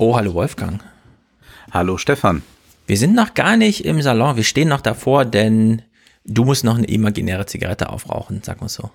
Oh, 0.00 0.14
hallo 0.14 0.32
Wolfgang. 0.32 0.80
Hallo 1.72 1.98
Stefan. 1.98 2.42
Wir 2.86 2.96
sind 2.96 3.16
noch 3.16 3.34
gar 3.34 3.56
nicht 3.56 3.84
im 3.84 4.00
Salon, 4.00 4.36
wir 4.36 4.44
stehen 4.44 4.68
noch 4.68 4.80
davor, 4.80 5.24
denn 5.24 5.82
du 6.24 6.44
musst 6.44 6.62
noch 6.62 6.78
eine 6.78 6.86
imaginäre 6.86 7.46
Zigarette 7.46 7.90
aufrauchen, 7.90 8.40
sag 8.44 8.60
mal 8.60 8.68
so. 8.68 8.90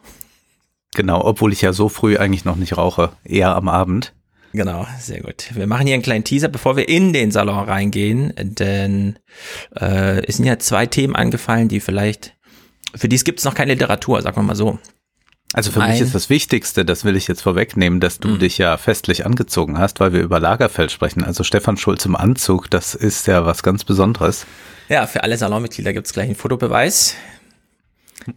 Genau, 0.96 1.21
obwohl 1.26 1.52
ich 1.52 1.62
ja 1.62 1.74
so 1.74 1.89
früh 1.89 2.16
eigentlich 2.16 2.46
noch 2.46 2.55
nicht 2.55 2.78
rauche, 2.78 3.12
eher 3.26 3.54
am 3.54 3.68
Abend. 3.68 4.13
Genau, 4.54 4.88
sehr 4.97 5.20
gut. 5.20 5.50
Wir 5.54 5.68
machen 5.68 5.88
hier 5.88 5.96
einen 5.96 6.04
kleinen 6.04 6.24
Teaser, 6.24 6.47
bevor 6.47 6.77
wir 6.77 6.88
in 6.88 7.11
den 7.11 7.31
Salon 7.31 7.65
reingehen, 7.65 8.31
denn 8.38 9.20
äh, 9.75 10.25
es 10.25 10.38
sind 10.38 10.45
ja 10.45 10.57
zwei 10.57 10.85
Themen 10.85 11.17
angefallen, 11.17 11.67
die 11.67 11.81
vielleicht, 11.81 12.33
für 12.95 13.09
die 13.09 13.17
es 13.17 13.25
gibt 13.25 13.39
es 13.39 13.45
noch 13.45 13.55
keine 13.55 13.73
Literatur, 13.73 14.21
sagen 14.21 14.38
wir 14.38 14.43
mal 14.43 14.55
so. 14.55 14.79
Also 15.54 15.71
für 15.71 15.81
Ein, 15.81 15.91
mich 15.91 16.01
ist 16.01 16.15
das 16.15 16.29
Wichtigste, 16.29 16.83
das 16.83 17.05
will 17.05 17.15
ich 17.15 17.27
jetzt 17.27 17.41
vorwegnehmen, 17.41 17.99
dass 17.99 18.20
du 18.20 18.29
mh. 18.29 18.38
dich 18.39 18.57
ja 18.57 18.75
festlich 18.77 19.25
angezogen 19.25 19.77
hast, 19.77 19.99
weil 19.99 20.11
wir 20.11 20.21
über 20.21 20.39
Lagerfeld 20.39 20.91
sprechen. 20.91 21.23
Also 21.23 21.43
Stefan 21.43 21.77
Schulz 21.77 22.05
im 22.05 22.15
Anzug, 22.15 22.71
das 22.71 22.95
ist 22.95 23.27
ja 23.27 23.45
was 23.45 23.61
ganz 23.61 23.84
Besonderes. 23.84 24.47
Ja, 24.89 25.05
für 25.05 25.23
alle 25.23 25.38
Salonmitglieder 25.38 25.94
gibt 25.94 26.08
es 26.08 26.13
gleich 26.13 26.25
einen 26.25 26.35
Fotobeweis. 26.35 27.16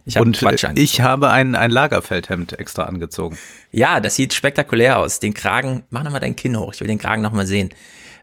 Ich 0.05 0.19
und 0.19 0.41
ich 0.75 1.01
habe 1.01 1.29
ein, 1.31 1.55
ein 1.55 1.71
Lagerfeldhemd 1.71 2.59
extra 2.59 2.83
angezogen. 2.83 3.37
Ja, 3.71 3.99
das 3.99 4.15
sieht 4.15 4.33
spektakulär 4.33 4.99
aus. 4.99 5.19
Den 5.19 5.33
Kragen, 5.33 5.83
mach 5.89 6.03
nochmal 6.03 6.19
dein 6.19 6.35
Kinn 6.35 6.57
hoch, 6.57 6.73
ich 6.73 6.81
will 6.81 6.87
den 6.87 6.99
Kragen 6.99 7.21
nochmal 7.21 7.47
sehen. 7.47 7.69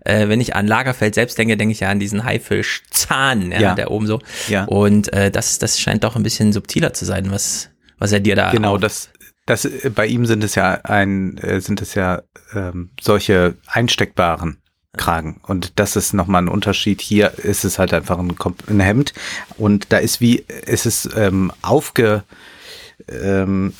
Äh, 0.04 0.28
wenn 0.28 0.40
ich 0.40 0.54
an 0.54 0.66
Lagerfeld 0.66 1.14
selbst 1.14 1.38
denke, 1.38 1.56
denke 1.56 1.72
ich 1.72 1.80
ja 1.80 1.88
an 1.88 1.98
diesen 1.98 2.24
Haifischzahn, 2.24 3.50
ja, 3.50 3.60
ja. 3.60 3.74
der 3.74 3.90
oben 3.90 4.06
so. 4.06 4.20
Ja. 4.48 4.64
Und 4.66 5.12
äh, 5.12 5.30
das, 5.30 5.58
das 5.58 5.80
scheint 5.80 6.04
doch 6.04 6.14
ein 6.14 6.22
bisschen 6.22 6.52
subtiler 6.52 6.92
zu 6.92 7.06
sein, 7.06 7.30
was, 7.30 7.70
was 8.04 8.12
er 8.12 8.20
dir 8.20 8.36
da. 8.36 8.50
Genau, 8.50 8.76
das, 8.76 9.08
das 9.46 9.66
bei 9.94 10.06
ihm 10.06 10.26
sind 10.26 10.44
es 10.44 10.54
ja 10.54 10.80
ein, 10.84 11.38
äh, 11.38 11.60
sind 11.60 11.80
es 11.80 11.94
ja 11.94 12.22
ähm, 12.54 12.90
solche 13.00 13.54
einsteckbaren 13.66 14.58
Kragen. 14.94 15.40
Und 15.42 15.78
das 15.78 15.96
ist 15.96 16.12
nochmal 16.12 16.42
ein 16.42 16.48
Unterschied. 16.48 17.00
Hier 17.00 17.32
ist 17.38 17.64
es 17.64 17.78
halt 17.78 17.94
einfach 17.94 18.18
ein, 18.18 18.36
ein 18.68 18.80
Hemd 18.80 19.14
und 19.56 19.90
da 19.90 19.96
ist 19.96 20.20
wie, 20.20 20.44
ist 20.66 20.84
es 20.84 21.08
ähm, 21.16 21.50
aufge, 21.62 22.24
ähm, 23.08 23.72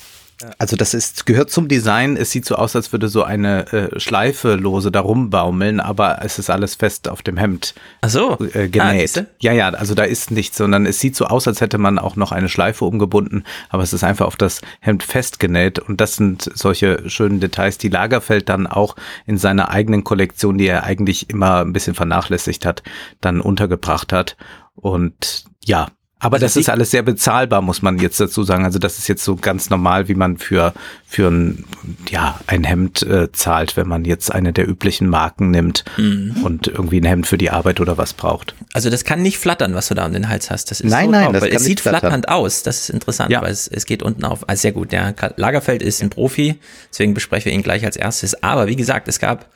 also 0.57 0.75
das 0.75 0.93
ist, 0.93 1.25
gehört 1.25 1.49
zum 1.49 1.67
Design. 1.67 2.17
Es 2.17 2.31
sieht 2.31 2.45
so 2.45 2.55
aus, 2.55 2.75
als 2.75 2.91
würde 2.91 3.07
so 3.07 3.23
eine 3.23 3.71
äh, 3.71 3.99
Schleife 3.99 4.55
lose 4.55 4.91
darum 4.91 5.29
baumeln, 5.29 5.79
aber 5.79 6.19
es 6.23 6.39
ist 6.39 6.49
alles 6.49 6.75
fest 6.75 7.07
auf 7.07 7.21
dem 7.21 7.37
Hemd 7.37 7.73
Ach 8.01 8.09
so. 8.09 8.37
äh, 8.53 8.67
genäht. 8.67 9.17
Ah, 9.17 9.25
ja, 9.39 9.53
ja, 9.53 9.69
also 9.69 9.95
da 9.95 10.03
ist 10.03 10.31
nichts, 10.31 10.57
sondern 10.57 10.85
es 10.85 10.99
sieht 10.99 11.15
so 11.15 11.25
aus, 11.25 11.47
als 11.47 11.61
hätte 11.61 11.77
man 11.77 11.99
auch 11.99 12.17
noch 12.17 12.31
eine 12.33 12.49
Schleife 12.49 12.83
umgebunden, 12.83 13.43
aber 13.69 13.83
es 13.83 13.93
ist 13.93 14.03
einfach 14.03 14.25
auf 14.25 14.35
das 14.35 14.61
Hemd 14.81 15.03
festgenäht 15.03 15.79
und 15.79 16.01
das 16.01 16.15
sind 16.15 16.51
solche 16.53 17.09
schönen 17.09 17.39
Details, 17.39 17.77
die 17.77 17.89
Lagerfeld 17.89 18.49
dann 18.49 18.67
auch 18.67 18.95
in 19.25 19.37
seiner 19.37 19.69
eigenen 19.69 20.03
Kollektion, 20.03 20.57
die 20.57 20.67
er 20.67 20.83
eigentlich 20.83 21.29
immer 21.29 21.61
ein 21.61 21.73
bisschen 21.73 21.95
vernachlässigt 21.95 22.65
hat, 22.65 22.83
dann 23.21 23.39
untergebracht 23.39 24.11
hat. 24.11 24.35
Und 24.75 25.45
ja, 25.63 25.87
aber 26.19 26.35
also 26.35 26.45
das 26.45 26.55
ist 26.55 26.69
alles 26.69 26.91
sehr 26.91 27.03
bezahlbar, 27.03 27.61
muss 27.61 27.81
man 27.81 27.99
jetzt 27.99 28.19
dazu 28.19 28.43
sagen. 28.43 28.63
Also 28.63 28.79
das 28.79 28.97
ist 28.97 29.07
jetzt 29.09 29.23
so 29.23 29.35
ganz 29.35 29.69
normal, 29.69 30.07
wie 30.07 30.15
man 30.15 30.37
für, 30.37 30.73
für 31.05 31.29
ein, 31.29 31.65
ja, 32.09 32.39
ein 32.47 32.63
Hemd 32.63 33.03
äh, 33.03 33.31
zahlt, 33.33 33.75
wenn 33.75 33.87
man 33.87 34.05
jetzt 34.05 34.31
eine 34.31 34.53
der 34.53 34.67
üblichen 34.67 35.09
Marken 35.09 35.51
nimmt 35.51 35.83
mhm. 35.97 36.37
und 36.43 36.67
irgendwie 36.67 37.01
ein 37.01 37.05
Hemd 37.05 37.27
für 37.27 37.37
die 37.37 37.51
Arbeit 37.51 37.81
oder 37.81 37.97
was 37.97 38.13
braucht. 38.13 38.55
Also 38.73 38.89
das 38.89 39.03
kann 39.03 39.21
nicht 39.21 39.37
flattern, 39.37 39.75
was 39.75 39.89
du 39.89 39.93
da 39.93 40.05
um 40.05 40.13
den 40.13 40.29
Hals 40.29 40.49
hast. 40.49 40.71
Das 40.71 40.79
ist 40.79 40.89
nein, 40.89 41.05
so 41.05 41.11
nein, 41.11 41.33
das 41.33 41.43
kann 41.43 41.51
es 41.51 41.63
sieht 41.63 41.81
flattern. 41.81 41.99
flatternd 41.99 42.29
aus. 42.29 42.63
Das 42.63 42.79
ist 42.79 42.89
interessant, 42.89 43.31
ja. 43.31 43.41
weil 43.41 43.51
es, 43.51 43.67
es 43.67 43.85
geht 43.85 44.01
unten 44.01 44.23
auf. 44.23 44.47
Also 44.47 44.61
sehr 44.61 44.71
gut. 44.71 44.93
Der 44.93 45.13
Lagerfeld 45.35 45.83
ist 45.83 46.01
ein 46.01 46.09
Profi, 46.09 46.57
deswegen 46.89 47.13
besprechen 47.13 47.47
wir 47.47 47.53
ihn 47.53 47.61
gleich 47.61 47.85
als 47.85 47.97
erstes. 47.97 48.41
Aber 48.41 48.67
wie 48.67 48.77
gesagt, 48.77 49.09
es 49.09 49.19
gab 49.19 49.49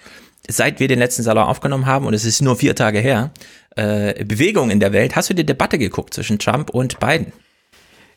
seit 0.49 0.79
wir 0.79 0.87
den 0.87 0.99
letzten 0.99 1.23
Salon 1.23 1.43
aufgenommen 1.43 1.85
haben, 1.85 2.05
und 2.05 2.13
es 2.13 2.25
ist 2.25 2.41
nur 2.41 2.55
vier 2.55 2.75
Tage 2.75 2.99
her, 2.99 3.31
äh, 3.75 4.23
Bewegung 4.25 4.69
in 4.69 4.79
der 4.79 4.93
Welt. 4.93 5.15
Hast 5.15 5.29
du 5.29 5.33
die 5.33 5.45
Debatte 5.45 5.77
geguckt 5.77 6.13
zwischen 6.13 6.39
Trump 6.39 6.69
und 6.69 6.99
Biden? 6.99 7.33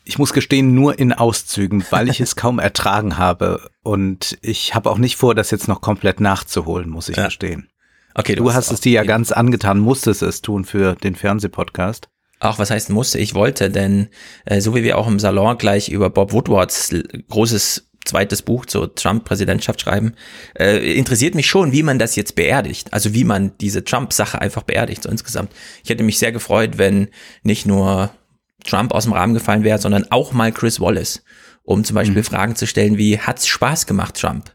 Ich 0.05 0.19
muss 0.19 0.33
gestehen, 0.33 0.75
nur 0.75 0.99
in 0.99 1.13
Auszügen, 1.13 1.85
weil 1.91 2.09
ich 2.09 2.21
es 2.21 2.35
kaum 2.35 2.59
ertragen 2.59 3.19
habe. 3.19 3.71
Und 3.83 4.39
ich 4.43 4.75
habe 4.75 4.91
auch 4.91 4.99
nicht 4.99 5.17
vor, 5.17 5.35
das 5.35 5.51
jetzt 5.51 5.69
noch 5.69 5.81
komplett 5.81 6.21
nachzuholen, 6.21 6.91
muss 6.91 7.09
ich 7.09 7.17
ja. 7.17 7.27
gestehen. 7.27 7.69
Okay, 8.15 8.35
du, 8.35 8.45
du 8.45 8.53
hast 8.53 8.73
es 8.73 8.81
dir 8.81 8.93
ja 8.93 9.05
ganz 9.05 9.33
angetan, 9.33 9.79
musstest 9.79 10.23
es 10.23 10.43
tun 10.43 10.65
für 10.65 10.97
den 10.97 11.15
Fernsehpodcast. 11.15 12.09
Ach, 12.41 12.59
was 12.59 12.71
heißt 12.71 12.91
musste? 12.91 13.19
Ich 13.19 13.35
wollte, 13.35 13.71
denn 13.71 14.09
äh, 14.45 14.61
so 14.61 14.75
wie 14.75 14.83
wir 14.83 14.99
auch 14.99 15.07
im 15.07 15.21
Salon 15.21 15.57
gleich 15.57 15.89
über 15.89 16.11
Bob 16.11 16.33
Woodwards 16.33 16.93
großes 17.29 17.92
zweites 18.05 18.43
Buch 18.43 18.67
zur 18.67 18.95
Trump-Präsidentschaft 18.95 19.81
schreiben, 19.81 20.15
äh, 20.59 20.95
interessiert 20.97 21.35
mich 21.35 21.47
schon, 21.47 21.73
wie 21.73 21.83
man 21.83 21.99
das 21.99 22.17
jetzt 22.17 22.35
beerdigt. 22.35 22.93
Also 22.93 23.15
wie 23.15 23.25
man 23.25 23.53
diese 23.61 23.85
Trump-Sache 23.85 24.41
einfach 24.41 24.63
beerdigt, 24.63 25.05
so 25.05 25.09
insgesamt. 25.09 25.53
Ich 25.85 25.91
hätte 25.91 26.03
mich 26.03 26.19
sehr 26.19 26.33
gefreut, 26.33 26.79
wenn 26.79 27.09
nicht 27.43 27.67
nur 27.67 28.11
Trump 28.65 28.93
aus 28.93 29.05
dem 29.05 29.13
Rahmen 29.13 29.35
gefallen 29.35 29.65
wäre, 29.65 29.79
sondern 29.79 30.07
auch 30.11 30.33
mal 30.33 30.53
Chris 30.53 30.81
Wallace, 30.81 31.23
um 31.63 31.85
zum 31.85 31.95
Beispiel 31.95 32.19
mhm. 32.19 32.25
Fragen 32.25 32.57
zu 32.57 32.67
stellen 32.67 32.99
wie, 32.99 33.19
hat's 33.19 33.47
Spaß 33.47 33.87
gemacht, 33.87 34.21
Trump? 34.21 34.53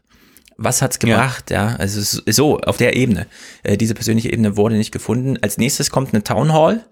Was 0.56 0.82
hat's 0.82 0.98
gebracht? 0.98 1.50
Ja, 1.50 1.70
ja 1.70 1.76
also 1.76 2.20
so, 2.26 2.58
auf 2.58 2.76
der 2.78 2.96
Ebene. 2.96 3.26
Äh, 3.62 3.76
diese 3.76 3.94
persönliche 3.94 4.32
Ebene 4.32 4.56
wurde 4.56 4.76
nicht 4.76 4.90
gefunden. 4.90 5.38
Als 5.40 5.56
nächstes 5.56 5.90
kommt 5.90 6.12
eine 6.12 6.24
Town 6.24 6.52
Hall. 6.52 6.84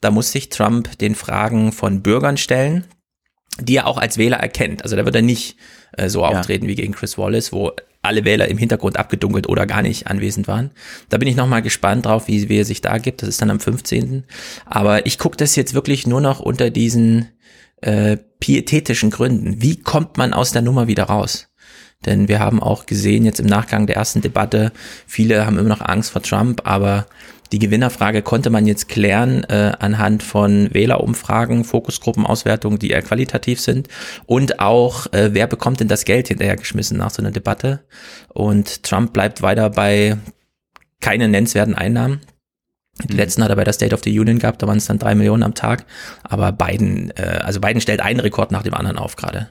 Da 0.00 0.10
muss 0.10 0.32
sich 0.32 0.48
Trump 0.48 0.98
den 0.98 1.14
Fragen 1.14 1.70
von 1.70 2.02
Bürgern 2.02 2.36
stellen, 2.36 2.84
die 3.60 3.76
er 3.76 3.86
auch 3.86 3.98
als 3.98 4.18
Wähler 4.18 4.38
erkennt. 4.38 4.82
Also 4.82 4.96
da 4.96 5.04
wird 5.04 5.14
er 5.14 5.22
nicht 5.22 5.56
äh, 5.92 6.08
so 6.08 6.24
auftreten 6.24 6.64
ja. 6.64 6.70
wie 6.70 6.74
gegen 6.76 6.92
Chris 6.94 7.18
Wallace, 7.18 7.52
wo 7.52 7.72
alle 8.02 8.24
Wähler 8.24 8.48
im 8.48 8.58
Hintergrund 8.58 8.98
abgedunkelt 8.98 9.48
oder 9.48 9.66
gar 9.66 9.82
nicht 9.82 10.08
anwesend 10.08 10.48
waren. 10.48 10.70
Da 11.08 11.18
bin 11.18 11.28
ich 11.28 11.36
nochmal 11.36 11.62
gespannt 11.62 12.06
drauf, 12.06 12.26
wie, 12.26 12.48
wie 12.48 12.58
er 12.58 12.64
sich 12.64 12.80
da 12.80 12.98
gibt. 12.98 13.22
Das 13.22 13.28
ist 13.28 13.40
dann 13.40 13.50
am 13.50 13.60
15. 13.60 14.24
Aber 14.64 15.06
ich 15.06 15.18
gucke 15.18 15.36
das 15.36 15.54
jetzt 15.54 15.74
wirklich 15.74 16.06
nur 16.06 16.20
noch 16.20 16.40
unter 16.40 16.70
diesen 16.70 17.28
äh, 17.80 18.16
pietätischen 18.40 19.10
Gründen. 19.10 19.62
Wie 19.62 19.76
kommt 19.76 20.16
man 20.16 20.32
aus 20.32 20.50
der 20.50 20.62
Nummer 20.62 20.88
wieder 20.88 21.04
raus? 21.04 21.48
Denn 22.04 22.26
wir 22.26 22.40
haben 22.40 22.60
auch 22.60 22.86
gesehen 22.86 23.24
jetzt 23.24 23.38
im 23.38 23.46
Nachgang 23.46 23.86
der 23.86 23.96
ersten 23.96 24.20
Debatte, 24.20 24.72
viele 25.06 25.46
haben 25.46 25.58
immer 25.58 25.68
noch 25.68 25.80
Angst 25.80 26.10
vor 26.10 26.22
Trump, 26.22 26.62
aber 26.64 27.06
die 27.52 27.58
Gewinnerfrage 27.58 28.22
konnte 28.22 28.50
man 28.50 28.66
jetzt 28.66 28.88
klären 28.88 29.44
äh, 29.44 29.72
anhand 29.78 30.22
von 30.22 30.72
Wählerumfragen, 30.72 31.64
Fokusgruppenauswertungen, 31.64 32.78
die 32.78 32.90
eher 32.90 33.02
qualitativ 33.02 33.60
sind 33.60 33.88
und 34.26 34.58
auch, 34.58 35.06
äh, 35.12 35.30
wer 35.34 35.46
bekommt 35.46 35.80
denn 35.80 35.88
das 35.88 36.04
Geld 36.04 36.28
hinterhergeschmissen 36.28 36.96
nach 36.96 37.10
so 37.10 37.22
einer 37.22 37.30
Debatte. 37.30 37.84
Und 38.28 38.82
Trump 38.82 39.12
bleibt 39.12 39.42
weiter 39.42 39.68
bei 39.68 40.16
keine 41.00 41.28
nennenswerten 41.28 41.74
Einnahmen. 41.74 42.20
Die 43.04 43.12
mhm. 43.12 43.18
letzten 43.18 43.44
hat 43.44 43.50
er 43.50 43.56
bei 43.56 43.64
der 43.64 43.74
State 43.74 43.94
of 43.94 44.02
the 44.02 44.18
Union 44.18 44.38
gehabt, 44.38 44.62
da 44.62 44.66
waren 44.66 44.78
es 44.78 44.86
dann 44.86 44.98
drei 44.98 45.14
Millionen 45.14 45.42
am 45.42 45.54
Tag. 45.54 45.84
Aber 46.22 46.52
Biden, 46.52 47.10
äh, 47.16 47.40
also 47.42 47.60
Biden 47.60 47.82
stellt 47.82 48.00
einen 48.00 48.20
Rekord 48.20 48.50
nach 48.50 48.62
dem 48.62 48.74
anderen 48.74 48.98
auf 48.98 49.16
gerade. 49.16 49.50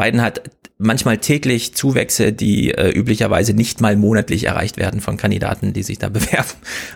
Biden 0.00 0.22
hat 0.22 0.42
manchmal 0.78 1.18
täglich 1.18 1.74
Zuwächse, 1.74 2.32
die 2.32 2.72
äh, 2.72 2.90
üblicherweise 2.90 3.52
nicht 3.52 3.80
mal 3.80 3.96
monatlich 3.96 4.44
erreicht 4.44 4.78
werden 4.78 5.00
von 5.00 5.16
Kandidaten, 5.16 5.72
die 5.72 5.82
sich 5.82 5.98
da 5.98 6.08
bewerben. 6.10 6.48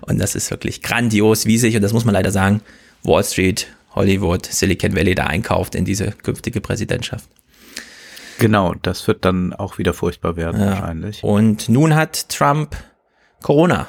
Und 0.02 0.18
das 0.18 0.34
ist 0.34 0.50
wirklich 0.50 0.82
grandios, 0.82 1.46
wie 1.46 1.58
sich, 1.58 1.76
und 1.76 1.82
das 1.82 1.92
muss 1.92 2.04
man 2.04 2.14
leider 2.14 2.30
sagen, 2.30 2.62
Wall 3.02 3.24
Street, 3.24 3.66
Hollywood, 3.94 4.46
Silicon 4.46 4.96
Valley 4.96 5.14
da 5.14 5.24
einkauft 5.24 5.74
in 5.74 5.84
diese 5.84 6.10
künftige 6.10 6.60
Präsidentschaft. 6.60 7.28
Genau, 8.38 8.74
das 8.82 9.06
wird 9.06 9.24
dann 9.24 9.52
auch 9.52 9.78
wieder 9.78 9.92
furchtbar 9.92 10.36
werden 10.36 10.60
ja. 10.60 10.70
wahrscheinlich. 10.70 11.22
Und 11.22 11.68
nun 11.68 11.94
hat 11.94 12.28
Trump 12.30 12.74
Corona. 13.42 13.86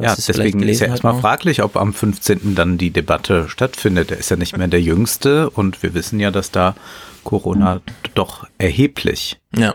ja, 0.00 0.16
deswegen 0.16 0.62
ist 0.62 0.80
ja 0.80 0.88
erstmal 0.88 1.20
fraglich, 1.20 1.62
ob 1.62 1.76
am 1.76 1.92
15. 1.92 2.54
dann 2.56 2.78
die 2.78 2.90
Debatte 2.90 3.48
stattfindet. 3.48 4.10
Er 4.10 4.18
ist 4.18 4.30
ja 4.30 4.36
nicht 4.36 4.56
mehr 4.56 4.66
der 4.66 4.80
Jüngste 4.80 5.50
und 5.50 5.82
wir 5.82 5.94
wissen 5.94 6.18
ja, 6.18 6.30
dass 6.32 6.50
da 6.50 6.74
Corona 7.24 7.80
doch 8.14 8.46
erheblich, 8.58 9.40
ja. 9.54 9.74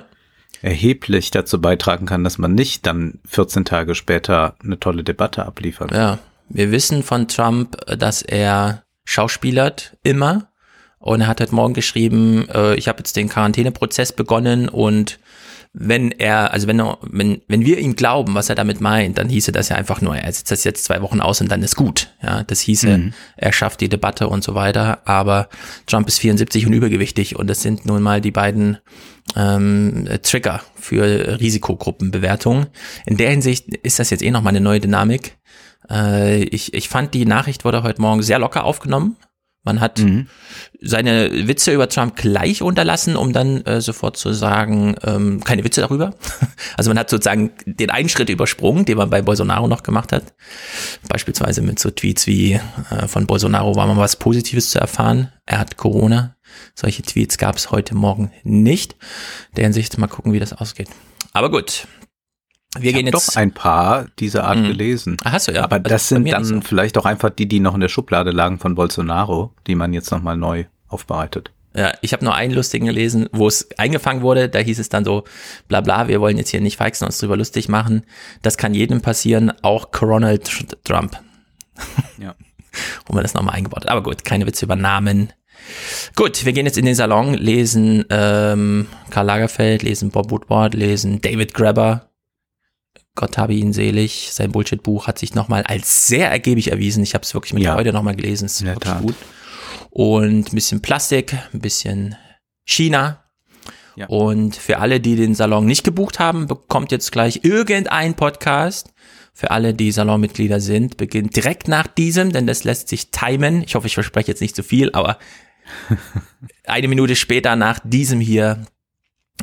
erheblich 0.61 1.31
dazu 1.31 1.61
beitragen 1.61 2.05
kann, 2.05 2.23
dass 2.23 2.37
man 2.37 2.53
nicht 2.53 2.85
dann 2.85 3.19
14 3.27 3.65
Tage 3.65 3.95
später 3.95 4.55
eine 4.63 4.79
tolle 4.79 5.03
Debatte 5.03 5.45
abliefert. 5.45 5.91
Ja, 5.91 6.19
wir 6.49 6.71
wissen 6.71 7.03
von 7.03 7.27
Trump, 7.27 7.77
dass 7.87 8.21
er 8.21 8.83
schauspielert 9.05 9.97
immer. 10.03 10.49
Und 10.99 11.21
er 11.21 11.27
hat 11.27 11.39
heute 11.39 11.53
Morgen 11.53 11.75
geschrieben, 11.75 12.49
äh, 12.49 12.75
ich 12.75 12.87
habe 12.87 12.99
jetzt 12.99 13.15
den 13.15 13.29
Quarantäneprozess 13.29 14.11
begonnen 14.11 14.67
und 14.67 15.19
wenn 15.77 16.11
er, 16.11 16.53
also 16.53 16.67
wenn, 16.67 16.79
er, 16.79 16.97
wenn, 17.01 17.41
wenn 17.49 17.65
wir 17.65 17.79
ihm 17.79 17.97
glauben, 17.97 18.33
was 18.33 18.47
er 18.47 18.55
damit 18.55 18.79
meint, 18.79 19.17
dann 19.17 19.27
hieße 19.27 19.51
das 19.51 19.67
ja 19.67 19.75
einfach 19.75 19.99
nur, 19.99 20.15
er 20.15 20.31
setzt 20.31 20.49
das 20.49 20.63
jetzt 20.63 20.85
zwei 20.85 21.01
Wochen 21.01 21.19
aus 21.19 21.41
und 21.41 21.51
dann 21.51 21.61
ist 21.63 21.75
gut. 21.75 22.13
Ja, 22.23 22.43
das 22.43 22.61
hieße, 22.61 22.97
mhm. 22.97 23.13
er 23.35 23.51
schafft 23.51 23.81
die 23.81 23.89
Debatte 23.89 24.29
und 24.29 24.41
so 24.41 24.55
weiter. 24.55 25.01
Aber 25.05 25.49
Trump 25.85 26.07
ist 26.07 26.19
74 26.19 26.65
und 26.65 26.73
übergewichtig 26.73 27.35
und 27.35 27.49
das 27.49 27.61
sind 27.61 27.85
nun 27.85 28.01
mal 28.01 28.21
die 28.21 28.31
beiden 28.31 28.77
ähm, 29.35 30.07
Trigger 30.23 30.61
für 30.75 31.39
Risikogruppenbewertung. 31.41 32.67
In 33.05 33.17
der 33.17 33.31
Hinsicht 33.31 33.67
ist 33.75 33.99
das 33.99 34.11
jetzt 34.11 34.23
eh 34.23 34.31
nochmal 34.31 34.51
eine 34.51 34.61
neue 34.61 34.79
Dynamik. 34.79 35.37
Äh, 35.89 36.43
ich, 36.43 36.73
ich 36.73 36.87
fand 36.87 37.13
die 37.13 37.25
Nachricht 37.25 37.65
wurde 37.65 37.83
heute 37.83 38.01
Morgen 38.01 38.23
sehr 38.23 38.39
locker 38.39 38.63
aufgenommen 38.63 39.17
Man 39.65 39.81
hat 39.81 39.99
mhm. 39.99 40.27
seine 40.79 41.47
Witze 41.47 41.73
über 41.73 41.89
Trump 41.89 42.15
gleich 42.15 42.61
unterlassen, 42.61 43.15
um 43.15 43.33
dann 43.33 43.65
äh, 43.65 43.81
sofort 43.81 44.15
zu 44.15 44.31
sagen, 44.31 44.95
ähm, 45.03 45.43
keine 45.43 45.63
Witze 45.65 45.81
darüber. 45.81 46.13
Also 46.77 46.89
man 46.89 46.99
hat 46.99 47.09
sozusagen 47.09 47.51
den 47.65 47.89
einen 47.89 48.09
Schritt 48.09 48.29
übersprungen, 48.29 48.85
den 48.85 48.97
man 48.97 49.09
bei 49.09 49.21
Bolsonaro 49.21 49.67
noch 49.67 49.81
gemacht 49.81 50.11
hat. 50.11 50.33
Beispielsweise 51.07 51.61
mit 51.61 51.79
so 51.79 51.89
Tweets 51.89 52.27
wie 52.27 52.53
äh, 52.53 53.07
von 53.07 53.27
Bolsonaro 53.27 53.75
war 53.75 53.87
mal 53.87 53.97
was 53.97 54.17
Positives 54.17 54.71
zu 54.71 54.79
erfahren. 54.79 55.31
Er 55.45 55.59
hat 55.59 55.77
Corona. 55.77 56.35
Solche 56.75 57.01
Tweets 57.01 57.37
gab 57.37 57.55
es 57.55 57.71
heute 57.71 57.95
Morgen 57.95 58.31
nicht. 58.43 58.95
Der 59.55 59.63
Hinsicht 59.63 59.97
mal 59.97 60.07
gucken, 60.07 60.33
wie 60.33 60.39
das 60.39 60.53
ausgeht. 60.53 60.89
Aber 61.33 61.49
gut, 61.49 61.87
wir 62.79 62.89
ich 62.89 62.95
gehen 62.95 63.05
jetzt 63.07 63.29
doch 63.29 63.35
ein 63.35 63.51
paar 63.51 64.05
dieser 64.19 64.45
Art 64.45 64.59
mhm. 64.59 64.67
gelesen. 64.67 65.17
Ach, 65.23 65.33
hast 65.33 65.47
du 65.47 65.53
ja. 65.53 65.63
Aber 65.63 65.77
also 65.77 65.89
das 65.89 66.09
sind 66.09 66.29
dann 66.29 66.43
so. 66.43 66.61
vielleicht 66.61 66.97
auch 66.97 67.05
einfach 67.05 67.29
die, 67.29 67.47
die 67.47 67.59
noch 67.59 67.73
in 67.73 67.81
der 67.81 67.89
Schublade 67.89 68.31
lagen 68.31 68.59
von 68.59 68.75
Bolsonaro, 68.75 69.53
die 69.67 69.75
man 69.75 69.93
jetzt 69.93 70.11
nochmal 70.11 70.37
neu 70.37 70.65
aufbereitet. 70.87 71.51
Ja, 71.75 71.93
ich 72.01 72.13
habe 72.13 72.23
nur 72.23 72.33
einen 72.33 72.53
lustigen 72.53 72.85
gelesen, 72.85 73.27
wo 73.33 73.47
es 73.47 73.67
eingefangen 73.77 74.21
wurde. 74.21 74.47
Da 74.47 74.59
hieß 74.59 74.79
es 74.79 74.87
dann 74.87 75.03
so, 75.03 75.25
bla 75.67 75.81
bla, 75.81 76.07
wir 76.07 76.21
wollen 76.21 76.37
jetzt 76.37 76.49
hier 76.49 76.61
nicht 76.61 76.77
feixen, 76.77 77.05
uns 77.05 77.17
drüber 77.17 77.35
lustig 77.35 77.67
machen. 77.67 78.05
Das 78.41 78.57
kann 78.57 78.73
jedem 78.73 79.01
passieren, 79.01 79.51
auch 79.61 79.89
Ronald 80.01 80.49
Trump. 80.83 81.19
Ja. 82.17 82.33
Wo 83.05 83.13
man 83.13 83.23
das 83.23 83.33
nochmal 83.33 83.55
eingebaut 83.55 83.85
hat. 83.85 83.89
Aber 83.89 84.03
gut, 84.03 84.25
keine 84.25 84.45
Witze 84.47 84.65
über 84.65 84.75
Namen. 84.75 85.31
Gut, 86.15 86.45
wir 86.45 86.53
gehen 86.53 86.65
jetzt 86.65 86.77
in 86.77 86.85
den 86.85 86.95
Salon, 86.95 87.33
lesen 87.33 88.05
ähm, 88.09 88.87
Karl 89.09 89.25
Lagerfeld, 89.25 89.83
lesen 89.83 90.11
Bob 90.11 90.31
Woodward, 90.31 90.73
lesen 90.73 91.21
David 91.21 91.53
Grabber, 91.53 92.09
Gott 93.15 93.37
habe 93.37 93.53
ihn 93.53 93.73
selig. 93.73 94.29
Sein 94.31 94.51
Bullshit-Buch 94.51 95.07
hat 95.07 95.17
sich 95.17 95.33
nochmal 95.33 95.63
als 95.63 96.07
sehr 96.07 96.29
ergiebig 96.29 96.71
erwiesen. 96.71 97.01
Ich 97.03 97.13
habe 97.13 97.23
es 97.23 97.33
wirklich 97.33 97.53
mit 97.53 97.63
ja. 97.63 97.73
Freude 97.73 97.93
nochmal 97.93 98.15
gelesen. 98.15 98.45
Es 98.45 98.55
ist 98.55 98.65
wirklich 98.65 98.91
Tat. 98.91 99.01
gut. 99.01 99.15
Und 99.89 100.51
ein 100.51 100.55
bisschen 100.55 100.81
Plastik, 100.81 101.35
ein 101.53 101.61
bisschen 101.61 102.15
China. 102.65 103.23
Ja. 103.95 104.07
Und 104.07 104.57
für 104.57 104.79
alle, 104.79 104.99
die 104.99 105.15
den 105.15 105.35
Salon 105.35 105.65
nicht 105.65 105.85
gebucht 105.85 106.19
haben, 106.19 106.47
bekommt 106.47 106.91
jetzt 106.91 107.13
gleich 107.13 107.39
irgendein 107.43 108.15
Podcast. 108.15 108.93
Für 109.33 109.51
alle, 109.51 109.73
die 109.73 109.91
Salonmitglieder 109.91 110.59
sind, 110.59 110.97
beginnt 110.97 111.35
direkt 111.35 111.67
nach 111.67 111.87
diesem, 111.87 112.31
denn 112.31 112.47
das 112.47 112.65
lässt 112.65 112.89
sich 112.89 113.11
timen. 113.11 113.63
Ich 113.63 113.75
hoffe, 113.75 113.87
ich 113.87 113.93
verspreche 113.93 114.31
jetzt 114.31 114.41
nicht 114.41 114.55
zu 114.55 114.63
viel, 114.63 114.91
aber 114.91 115.17
eine 116.65 116.87
Minute 116.89 117.15
später 117.15 117.55
nach 117.55 117.79
diesem 117.83 118.19
hier 118.19 118.65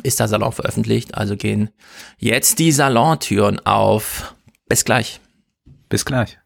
ist 0.01 0.19
der 0.19 0.27
Salon 0.27 0.51
veröffentlicht. 0.51 1.15
Also 1.15 1.37
gehen 1.37 1.69
jetzt 2.17 2.59
die 2.59 2.71
Salontüren 2.71 3.59
auf. 3.65 4.35
Bis 4.67 4.85
gleich. 4.85 5.19
Bis 5.89 6.05
gleich. 6.05 6.39